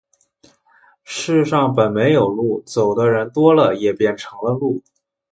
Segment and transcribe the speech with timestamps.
[1.03, 4.81] 世上本没有路，走的人多了，也便成了路。